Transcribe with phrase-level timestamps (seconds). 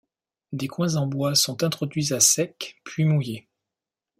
[0.51, 3.47] Des coins en bois sont introduits à sec, puis mouillés.